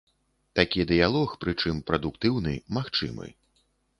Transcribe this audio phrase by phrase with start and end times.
[0.59, 3.27] Такі дыялог, прычым прадуктыўны, магчымы.